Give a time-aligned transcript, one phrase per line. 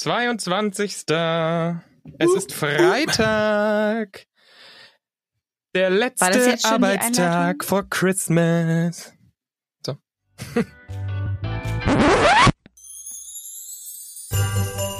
[0.00, 1.04] 22.
[2.18, 4.26] Es ist Freitag.
[5.74, 9.12] Der letzte Arbeitstag vor Christmas.
[9.84, 9.96] So.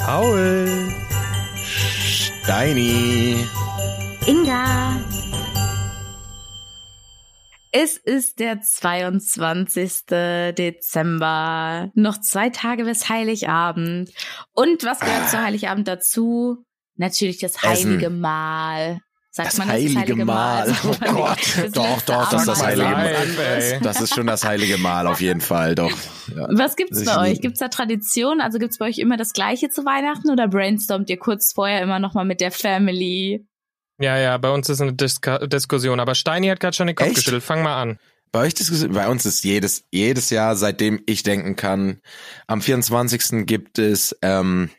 [0.00, 0.92] Paul.
[2.42, 3.46] Steini.
[4.26, 5.00] Inga.
[7.72, 10.06] Es ist der 22.
[10.58, 11.90] Dezember.
[11.94, 14.10] Noch zwei Tage bis Heiligabend.
[14.52, 16.64] Und was gehört zu Heiligabend dazu?
[16.96, 18.20] Natürlich das heilige Essen.
[18.20, 18.98] Mahl.
[19.32, 20.68] Sagt Das man heilige, das heilige Mahl.
[20.68, 20.76] Mahl?
[20.82, 21.38] Oh Gott.
[21.38, 23.80] Das doch, doch, das ist das heilige Mahl.
[23.80, 25.92] Das ist schon das heilige Mahl auf jeden Fall, doch.
[26.34, 26.48] Ja.
[26.50, 27.40] Was gibt's bei euch?
[27.40, 28.40] Gibt's da Tradition?
[28.40, 32.00] Also gibt's bei euch immer das Gleiche zu Weihnachten oder brainstormt ihr kurz vorher immer
[32.00, 33.46] noch mal mit der Family?
[34.00, 36.00] Ja, ja, bei uns ist eine Diska Diskussion.
[36.00, 37.16] Aber Steini hat gerade schon den Kopf Echt?
[37.16, 37.42] geschüttelt.
[37.44, 37.98] Fang mal an.
[38.32, 42.00] Bei euch das, bei uns ist jedes jedes Jahr, seitdem ich denken kann,
[42.46, 43.44] am 24.
[43.46, 44.70] gibt es ähm,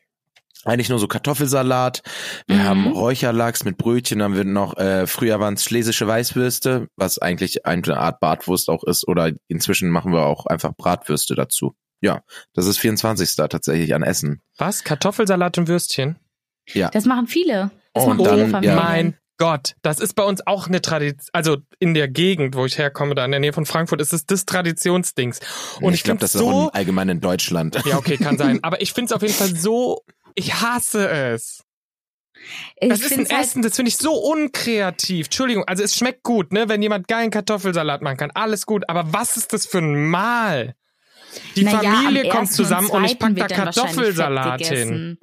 [0.63, 2.01] eigentlich nur so Kartoffelsalat.
[2.47, 2.63] Wir Mhm.
[2.63, 7.65] haben Räucherlachs mit Brötchen, dann wird noch äh, früher waren es schlesische Weißwürste, was eigentlich
[7.65, 11.75] eine Art Bratwurst auch ist oder inzwischen machen wir auch einfach Bratwürste dazu.
[11.99, 12.21] Ja,
[12.53, 13.35] das ist 24.
[13.35, 14.41] tatsächlich an Essen.
[14.57, 14.83] Was?
[14.83, 16.17] Kartoffelsalat und Würstchen?
[16.69, 16.89] Ja.
[16.89, 17.69] Das machen viele.
[17.93, 18.77] Das Und machen viele dann, Familien.
[18.77, 18.81] ja.
[18.83, 21.27] Mein Gott, das ist bei uns auch eine Tradition.
[21.33, 24.27] Also in der Gegend, wo ich herkomme, da in der Nähe von Frankfurt, ist es
[24.27, 25.39] das Traditionsdings.
[25.81, 26.61] Und ich, ich glaube, das es ist auch so.
[26.69, 27.75] im Allgemeinen in Deutschland.
[27.85, 28.59] Ja, okay, kann sein.
[28.63, 30.03] Aber ich finde es auf jeden Fall so.
[30.35, 31.63] Ich hasse es.
[32.79, 35.27] Ich Das ist ein halt- Essen, das finde ich so unkreativ.
[35.27, 38.31] Entschuldigung, also es schmeckt gut, ne, wenn jemand geilen Kartoffelsalat machen kann.
[38.31, 40.75] Alles gut, aber was ist das für ein Mahl?
[41.55, 45.17] Die Naja, Familie am kommt zusammen und ich pack zweiten da Kartoffelsalat hin.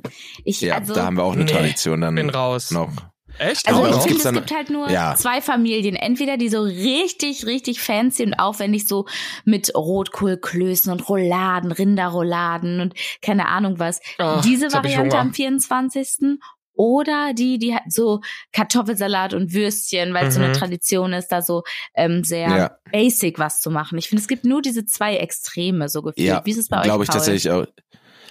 [0.45, 2.71] Ich, Ja, also, da haben wir auch eine Nee, Tradition dann Bin raus.
[2.71, 2.91] noch.
[3.39, 3.67] Echt?
[3.69, 5.15] Also ich finde, es gibt halt nur ja.
[5.15, 5.95] zwei Familien.
[5.97, 9.07] Entweder die so richtig, richtig fancy und aufwendig so
[9.45, 14.01] mit Rotkohlklößen und Rouladen, Rinderrouladen und keine Ahnung was.
[14.19, 16.39] Ach, Diese Variante am 24.
[16.81, 18.21] Oder die, die hat so
[18.53, 20.55] Kartoffelsalat und Würstchen, weil es so eine Mhm.
[20.55, 21.65] Tradition ist, da so
[21.97, 22.71] ähm, sehr Ja.
[22.93, 23.99] basic was zu machen.
[23.99, 26.25] Ich finde, es gibt nur diese zwei Extreme so gefühlt.
[26.29, 26.85] Ja, Wie ist es bei euch?
[26.85, 27.17] glaube ich Paul?
[27.19, 27.67] tatsächlich auch.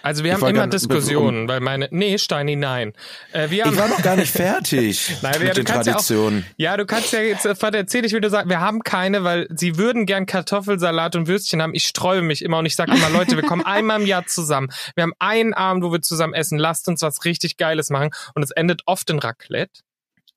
[0.03, 1.87] Also wir Ich haben immer Diskussionen, weil meine.
[1.91, 2.93] Nee, Steini, nein.
[3.31, 5.87] Äh, wir haben, Ich war noch gar nicht fertig Nein, ja, mit du den kannst
[5.87, 6.45] ja auch- Traditionen.
[6.57, 9.23] Ja, du kannst ja jetzt, äh, Vater, erzähl ich, wie du sagst, wir haben keine,
[9.23, 11.73] weil sie würden gern Kartoffelsalat und Würstchen haben.
[11.73, 14.69] Ich sträube mich immer und ich sage immer, Leute, wir kommen einmal im Jahr zusammen.
[14.95, 16.57] Wir haben einen Abend, wo wir zusammen essen.
[16.57, 18.09] Lasst uns was richtig Geiles machen.
[18.35, 19.81] Und es endet oft in Raclette.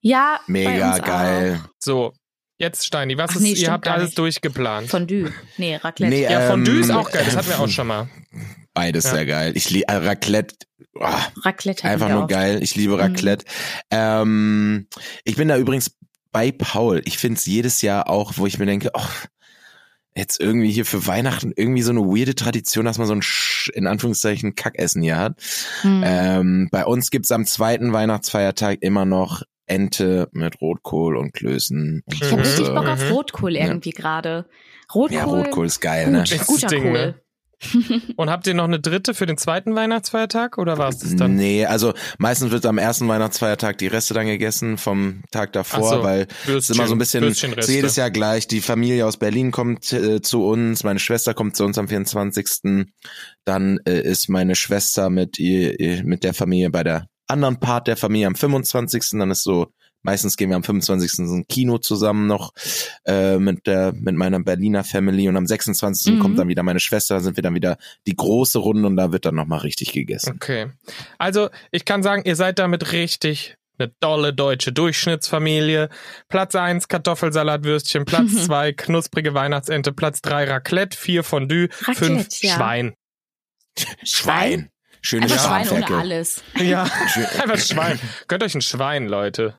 [0.01, 1.61] Ja, bei Mega uns geil.
[1.79, 2.15] So,
[2.57, 4.19] jetzt Steini, was Ach ist, nee, ihr habt alles nicht.
[4.19, 4.87] durchgeplant.
[4.87, 4.91] Auch.
[4.91, 5.31] Fondue.
[5.59, 6.11] Nee, Raclette.
[6.15, 8.09] Nee, ja, Fondue ist ähm, auch geil, das hatten wir auch schon mal.
[8.81, 9.11] Beides Ja.
[9.11, 9.53] sehr geil.
[9.55, 10.55] Ich liebe Raclette.
[10.95, 11.07] Oh,
[11.45, 12.29] Raclette einfach nur auch.
[12.29, 12.63] geil.
[12.63, 13.45] Ich liebe Raclette.
[13.91, 14.87] Ähm,
[15.25, 15.97] ich bin da übrigens
[16.33, 17.03] bei Paul.
[17.05, 19.01] Ich find's jedes Jahr auch, wo ich mir denke, oh,
[20.17, 23.69] jetzt irgendwie hier für Weihnachten irgendwie so eine weirde Tradition, dass man so ein Sch
[23.75, 25.37] in Anführungszeichen Kackessen hier hat.
[25.83, 26.03] Hm.
[26.05, 32.03] Ähm, bei uns gibt's am zweiten Weihnachtsfeiertag immer noch Ente mit Rotkohl und Klößen.
[32.05, 32.41] Und Ich habe Mhm.
[32.49, 33.13] richtig Bock äh, auf Mhm.
[33.13, 34.47] Rotkohl irgendwie gerade.
[34.93, 35.17] Rotkohl.
[35.17, 36.19] Ja, Rotkohl ist geil, ne?
[36.21, 36.93] Gut, Das guter Ding, Kohl.
[36.93, 37.15] ne?
[38.17, 41.37] Und habt ihr noch eine dritte für den zweiten Weihnachtsfeiertag oder war es das dann?
[41.37, 46.03] Nee, also meistens wird am ersten Weihnachtsfeiertag die Reste dann gegessen vom Tag davor, so,
[46.03, 48.49] weil es ist immer so ein bisschen so jedes Jahr gleich.
[48.49, 52.87] Die Familie aus Berlin kommt äh, zu uns, meine Schwester kommt zu uns am 24.
[53.45, 57.89] Dann äh, ist meine Schwester mit ihr, ihr mit der Familie bei der anderen Part
[57.89, 59.11] der Familie am 25.
[59.13, 59.73] Dann ist so
[60.03, 61.13] Meistens gehen wir am 25.
[61.13, 62.53] so ein Kino zusammen noch
[63.05, 66.15] äh, mit der mit meiner Berliner Family und am 26.
[66.15, 66.19] Mhm.
[66.21, 69.13] kommt dann wieder meine Schwester, da sind wir dann wieder die große Runde und da
[69.13, 70.33] wird dann nochmal richtig gegessen.
[70.37, 70.71] Okay.
[71.19, 75.89] Also, ich kann sagen, ihr seid damit richtig eine dolle deutsche Durchschnittsfamilie.
[76.29, 82.55] Platz eins Kartoffelsalatwürstchen, Platz zwei knusprige Weihnachtsente, Platz drei Raclette, vier Fondue, Raclette, fünf ja.
[82.55, 82.95] Schwein.
[84.05, 84.71] Schwein.
[85.03, 85.97] Schöne Einfach Schwein ohne Spanferkel.
[85.97, 86.43] alles.
[86.59, 87.25] Ja, Schön.
[87.41, 87.99] einfach Schwein.
[88.29, 89.57] Gönnt euch ein Schwein, Leute.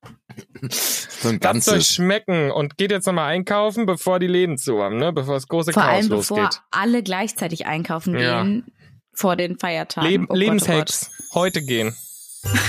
[0.69, 1.93] So ein Lasst euch ganzes.
[1.93, 5.11] schmecken und geht jetzt nochmal einkaufen, bevor die Läden zu haben, ne?
[5.13, 6.61] Bevor das große Vor Chaos allem bevor losgeht.
[6.71, 8.41] alle gleichzeitig einkaufen Ja.
[8.43, 8.65] gehen
[9.13, 10.09] vor den Feiertagen.
[10.09, 11.09] Leb Oh oh Lebenshacks.
[11.33, 11.95] Heute gehen.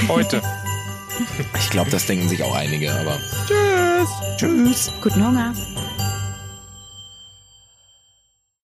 [0.09, 0.43] Heute.
[1.59, 4.08] Ich glaube, das denken sich auch einige, aber Tschüss.
[4.38, 4.93] tschüss.
[5.03, 5.55] Guten Hunger.